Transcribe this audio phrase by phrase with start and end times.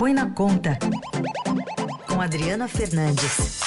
[0.00, 0.78] Põe na Conta,
[2.08, 3.60] com Adriana Fernandes.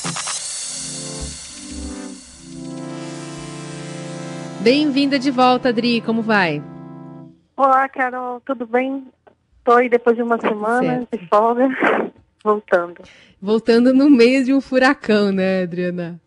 [4.64, 6.60] Bem-vinda de volta, Adri, como vai?
[7.56, 9.06] Olá, Carol, tudo bem?
[9.60, 11.20] Estou aí depois de uma semana certo.
[11.20, 11.70] de folga,
[12.44, 13.04] voltando.
[13.40, 16.20] Voltando no meio de um furacão, né, Adriana?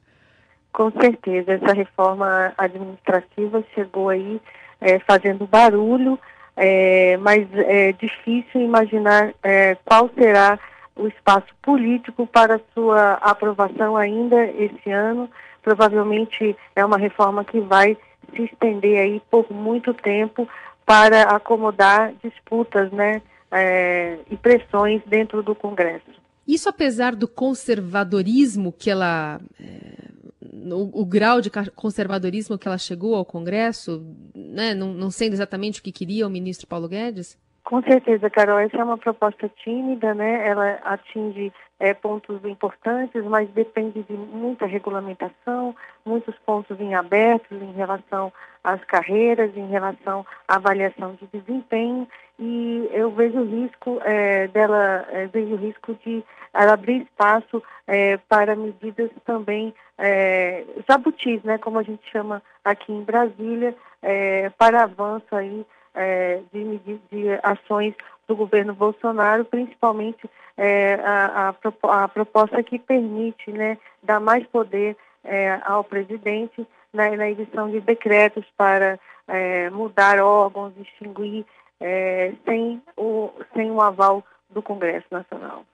[0.72, 4.40] Com certeza, essa reforma administrativa chegou aí
[4.80, 6.16] é, fazendo barulho,
[6.56, 10.58] é, mas é difícil imaginar é, qual será
[10.96, 15.28] o espaço político para sua aprovação ainda esse ano.
[15.62, 17.96] Provavelmente é uma reforma que vai
[18.34, 20.48] se estender aí por muito tempo
[20.86, 26.04] para acomodar disputas, né, é, e pressões dentro do Congresso.
[26.46, 30.06] Isso apesar do conservadorismo que ela é,
[30.72, 34.04] o, o, grau de conservadorismo que ela chegou ao Congresso,
[34.56, 37.38] né, não, não sendo exatamente o que queria o ministro Paulo Guedes?
[37.62, 38.60] Com certeza, Carol.
[38.60, 40.48] Essa é uma proposta tímida, né?
[40.48, 47.72] Ela atinge é, pontos importantes, mas depende de muita regulamentação, muitos pontos em aberto em
[47.72, 52.08] relação às carreiras, em relação à avaliação de desempenho.
[52.38, 57.62] E eu vejo o risco é, dela, é, vejo o risco de abrir espaço
[58.28, 61.58] para medidas também é, jabutis, né?
[61.58, 63.74] Como a gente chama aqui em Brasília,
[64.06, 66.78] é, para avanço aí é, de,
[67.10, 67.92] de, ações
[68.28, 74.96] do governo Bolsonaro, principalmente é, a, a, a, proposta que permite né, dar mais poder
[75.24, 81.44] é, ao presidente na, na, edição de decretos para é, mudar órgãos, extinguir
[81.80, 85.64] é, sem, o, sem o aval do Congresso Nacional.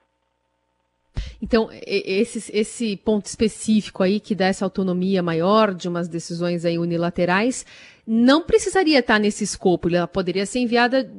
[1.43, 6.79] Então, esse, esse ponto específico aí que dá essa autonomia maior de umas decisões aí
[6.79, 7.65] unilaterais
[8.07, 11.11] não precisaria estar nesse escopo, ela poderia ser enviada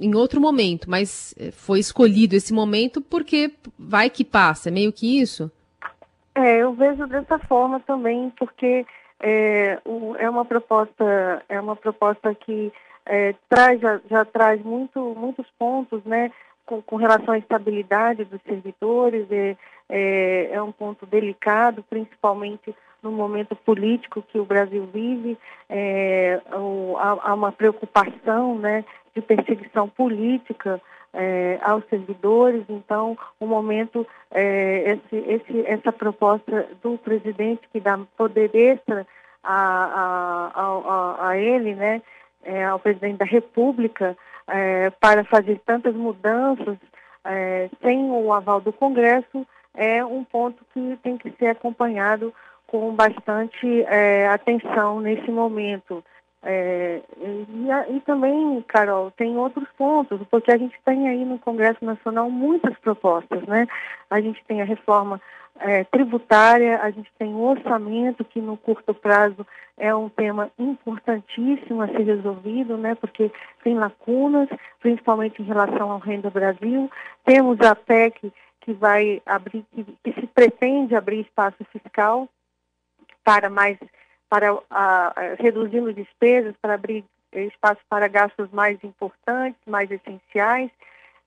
[0.00, 4.90] em outro momento, mas eh, foi escolhido esse momento porque vai que passa, é meio
[4.90, 5.52] que isso?
[6.34, 8.86] É, eu vejo dessa forma também, porque
[9.20, 9.78] é,
[10.18, 12.72] é uma proposta, é uma proposta que
[13.04, 16.30] é, traz, já, já, traz muito, muitos pontos, né,
[16.68, 19.56] com, com, relação à estabilidade dos servidores, é,
[19.88, 26.94] é, é um ponto delicado, principalmente no momento político que o Brasil vive, é, o,
[26.98, 28.84] há, há, uma preocupação né,
[29.14, 30.78] de perseguição política
[31.14, 37.98] é, aos servidores, então o momento, é, esse, esse, essa proposta do presidente que dá
[38.14, 39.06] poder extra
[39.42, 42.02] a, a, a, a ele, né,
[42.44, 44.14] é, ao presidente da República,
[44.48, 46.76] é, para fazer tantas mudanças
[47.24, 52.32] é, sem o aval do Congresso, é um ponto que tem que ser acompanhado
[52.66, 56.04] com bastante é, atenção nesse momento.
[56.42, 61.84] É, e, e, também, Carol, tem outros pontos, porque a gente tem aí no Congresso
[61.84, 63.66] Nacional muitas propostas, né?
[64.08, 65.20] A gente tem a reforma
[65.60, 69.46] é, tributária, a gente tem o orçamento, que no curto prazo
[69.76, 72.94] é um tema importantíssimo a ser resolvido, né?
[72.94, 73.30] Porque
[73.64, 74.48] tem lacunas,
[74.80, 76.90] principalmente em relação ao Renda Brasil.
[77.24, 82.28] Temos a PEC que vai abrir, que, que se pretende abrir espaço fiscal
[83.24, 83.78] para mais,
[84.28, 90.70] para a, reduzindo despesas, para abrir espaço para gastos mais importantes, mais essenciais.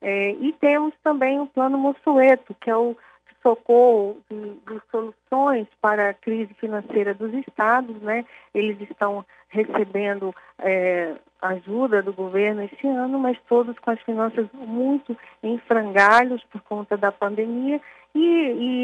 [0.01, 2.97] É, e temos também o plano Mossueto, que é o
[3.41, 8.25] socorro de, de, soluções para a crise financeira dos estados, né?
[8.53, 15.17] Eles estão recebendo é, ajuda do governo esse ano, mas todos com as finanças muito
[15.43, 17.81] em frangalhos por conta da pandemia
[18.13, 18.19] e,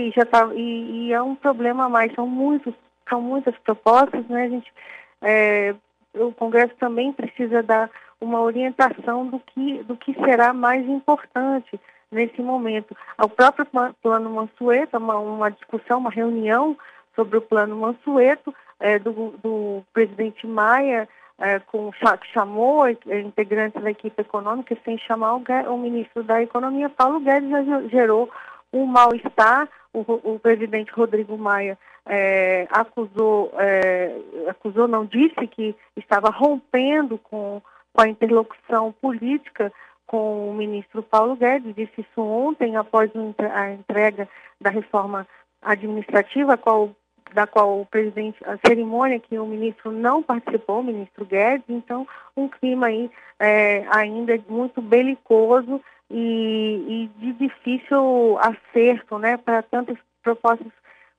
[0.07, 2.13] e já tá e, e, é um problema a mais.
[2.13, 2.73] São muitos
[3.09, 4.43] são muitas propostas, né?
[4.43, 4.73] A gente,
[5.21, 5.75] é,
[6.15, 11.79] o Congresso também precisa dar uma orientação do que, do que será mais importante
[12.11, 12.95] nesse momento.
[13.21, 13.67] O próprio
[14.01, 16.77] plano Mansueto, uma, uma discussão, uma reunião
[17.15, 21.07] sobre o plano Mansueto é, do, do presidente Maia,
[21.39, 26.89] é, com, que chamou integrantes da equipe econômica, sem chamar o, o ministro da Economia,
[26.89, 28.29] Paulo Guedes, já gerou
[28.73, 29.67] um mal-estar.
[29.97, 34.15] O, o presidente Rodrigo Maia é, acusou, é,
[34.47, 37.61] acusou, não disse que estava rompendo com,
[37.93, 39.71] com a interlocução política
[40.05, 43.11] com o ministro Paulo Guedes, disse isso ontem, após
[43.53, 44.29] a entrega
[44.61, 45.27] da reforma
[45.61, 46.91] administrativa, qual,
[47.33, 52.07] da qual o presidente, a cerimônia que o ministro não participou, o ministro Guedes, então
[52.37, 59.97] um clima aí é, ainda muito belicoso e, e de difícil acerto né, para tantas
[60.23, 60.71] propostas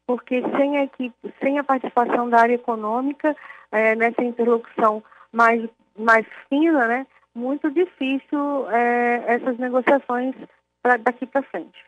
[0.06, 3.36] porque sem a equipe, sem a participação da área econômica
[3.70, 5.68] é, nessa interlocução mais,
[5.98, 10.34] mais fina, né, muito difícil é, essas negociações
[10.82, 11.78] pra, daqui para frente.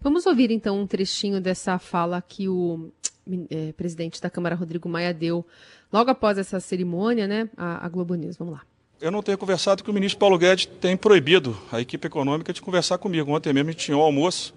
[0.00, 2.90] Vamos ouvir então um trechinho dessa fala que o
[3.48, 5.46] é, presidente da Câmara, Rodrigo Maia, deu
[5.92, 8.36] logo após essa cerimônia, né, à, Globo News.
[8.36, 8.71] Vamos lá.
[9.02, 12.62] Eu não tenho conversado que o ministro Paulo Guedes tem proibido a equipe econômica de
[12.62, 13.32] conversar comigo.
[13.32, 14.54] Ontem mesmo a gente tinha um almoço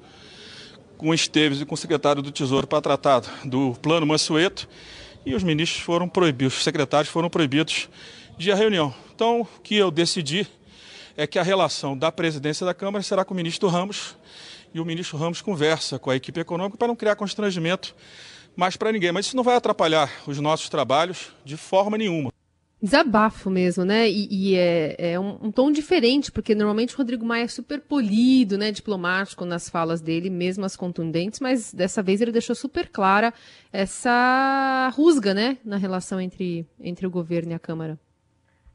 [1.00, 4.70] com o Esteves e com o secretário do Tesouro para tratar do plano Mansueto
[5.26, 7.90] e os ministros foram proibidos, os secretários foram proibidos
[8.38, 8.94] de à reunião.
[9.16, 10.46] Então, o que eu decidi
[11.18, 14.16] é que a relação da presidência da Câmara será com o ministro Ramos
[14.76, 17.96] e o ministro Ramos conversa com a equipe econômica para não criar constrangimento
[18.56, 19.12] mais para ninguém.
[19.12, 22.32] Mas isso não vai atrapalhar os nossos trabalhos de forma nenhuma.
[22.82, 24.08] Desabafo mesmo, né?
[24.08, 27.80] E, e é, é um, um, tom diferente, porque normalmente o Rodrigo Maia é super
[27.80, 28.72] polido, né?
[28.72, 33.34] Diplomático nas falas dele, mesmo as contundentes, mas dessa vez ele deixou super clara
[33.72, 35.58] essa rusga, né?
[35.64, 37.98] Na relação entre, entre o governo e a Câmara.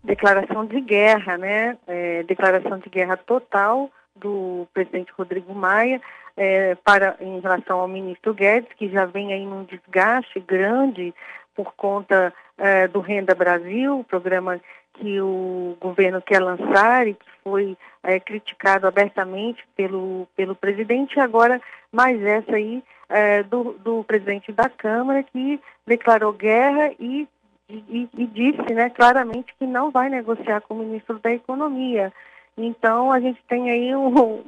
[0.02, 1.76] Declaração de guerra, né?
[1.86, 6.00] É, declaração de guerra total do presidente Rodrigo Maia
[6.36, 11.14] é, para em relação ao ministro Guedes, que já vem aí num desgaste grande
[11.54, 14.60] por conta é, do Renda Brasil, programa
[14.94, 21.20] que o governo quer lançar e que foi é, criticado abertamente pelo, pelo presidente, e
[21.20, 21.60] agora
[21.92, 27.26] mais essa aí é, do, do presidente da Câmara, que declarou guerra e,
[27.68, 32.12] e, e disse né, claramente que não vai negociar com o ministro da Economia.
[32.56, 34.42] Então, a gente tem aí um,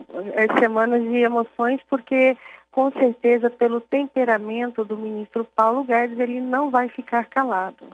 [0.58, 2.37] semanas de emoções, porque,
[2.73, 7.87] com certeza, pelo temperamento do ministro Paulo Guedes, ele não vai ficar calado.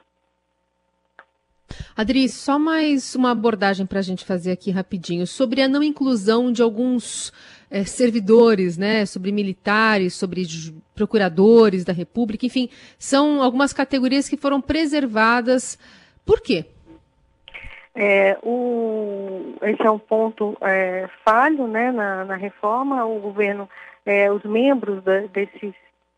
[1.97, 6.53] Adri, só mais uma abordagem para a gente fazer aqui rapidinho sobre a não inclusão
[6.53, 7.33] de alguns
[7.69, 10.47] é, servidores, né, sobre militares, sobre
[10.95, 15.77] procuradores da República, enfim, são algumas categorias que foram preservadas.
[16.25, 16.67] Por quê?
[18.01, 23.05] É, o, esse é um ponto é, falho né, na, na, reforma.
[23.05, 23.69] O governo,
[24.07, 25.75] é, os membros da, desses,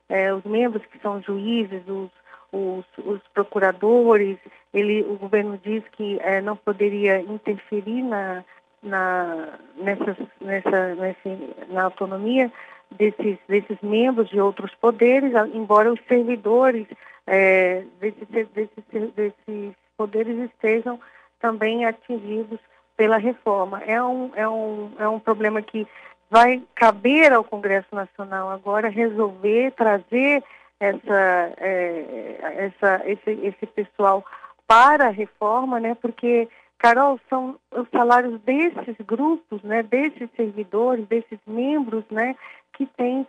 [0.06, 2.10] é, os membros que são juízes, os,
[2.52, 4.36] os, os, procuradores,
[4.74, 8.44] ele, o governo diz que é, não poderia interferir na,
[8.82, 12.52] na, nessas, nessa, nesse, na autonomia
[12.90, 16.86] desses, desses membros de outros poderes, embora os servidores
[17.26, 21.00] é, desses, desses, desses poderes estejam
[21.40, 22.60] também atingidos
[22.96, 23.82] pela reforma.
[23.86, 25.86] É um, é um, é um problema que
[26.30, 30.44] vai caber ao Congresso Nacional agora resolver, trazer
[30.78, 34.24] essa, é, essa, esse, esse pessoal
[34.66, 35.96] para a reforma, né?
[36.00, 36.48] Porque,
[36.78, 39.82] Carol, são os salários desses grupos, né?
[39.82, 42.36] Desses servidores, desses membros, né?
[42.74, 43.26] Que têm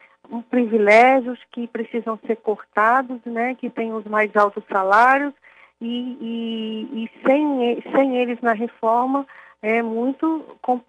[0.50, 3.56] privilégios que precisam ser cortados, né?
[3.56, 5.34] Que têm os mais altos salários
[5.82, 9.26] e, e, e sem, sem eles na reforma
[9.62, 10.46] é muito,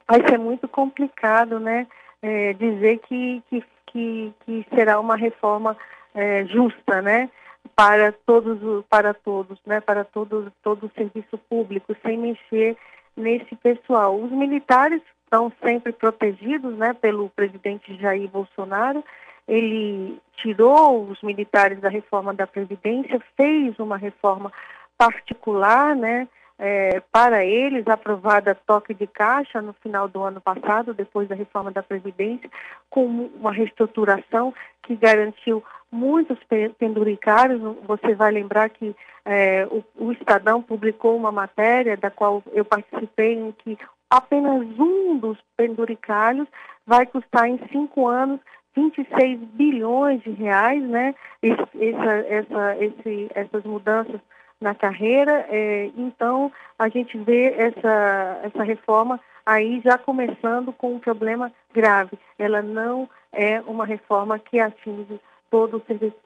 [0.09, 1.87] vai ser muito complicado né,
[2.23, 5.77] é, dizer que, que, que, que, será uma reforma
[6.15, 7.31] é, justa né,
[7.75, 12.77] para todos, para todos, né, para todo, todo o serviço público, sem mexer
[13.17, 14.19] nesse pessoal.
[14.19, 19.05] Os militares estão sempre protegidos né, pelo presidente Jair Bolsonaro.
[19.49, 24.53] Ele tirou os militares da reforma da Previdência, fez uma reforma
[25.02, 26.28] particular, né,
[26.58, 31.72] é, para eles, aprovada toque de caixa no final do ano passado, depois da reforma
[31.72, 32.49] da Previdência,
[32.88, 36.38] com uma reestruturação que garantiu muitos
[36.79, 37.60] penduricários.
[37.84, 43.34] Você vai lembrar que é, o, o Estadão publicou uma matéria da qual eu participei,
[43.34, 43.77] em que
[44.08, 46.46] apenas um dos penduricários
[46.86, 48.38] vai custar em cinco anos
[48.77, 51.15] 26 bilhões de reais, né?
[51.43, 54.20] Essa, essa, esse, essas mudanças
[54.62, 55.46] na carreira.
[55.50, 62.19] É, então, a gente vê essa, essa reforma aí já começando com um problema grave.
[62.38, 65.82] Ela não é uma reforma que atinge todo o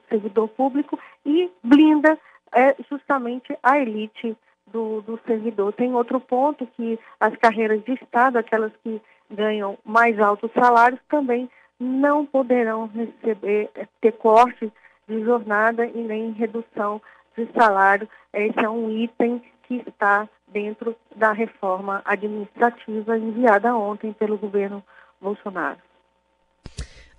[0.09, 2.17] servidor público e blinda
[2.53, 5.73] é, justamente a elite do, do servidor.
[5.73, 11.49] Tem outro ponto que as carreiras de Estado, aquelas que ganham mais altos salários, também
[11.79, 13.69] não poderão receber,
[14.01, 14.71] ter corte
[15.07, 17.01] de jornada e nem redução
[17.37, 18.09] de salário.
[18.33, 24.83] Esse é um item que está dentro da reforma administrativa enviada ontem pelo governo
[25.21, 25.79] Bolsonaro.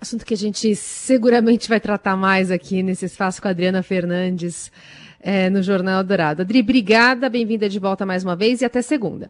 [0.01, 4.71] Assunto que a gente seguramente vai tratar mais aqui nesse espaço com a Adriana Fernandes
[5.19, 6.41] é, no Jornal Dourado.
[6.41, 9.29] Adri, obrigada, bem-vinda de volta mais uma vez e até segunda.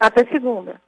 [0.00, 0.80] Até segunda.